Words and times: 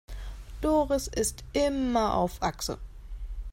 Doris 0.61 1.05
ist 1.09 1.43
immer 1.53 2.15
auf 2.15 2.41
Achse. 2.41 2.79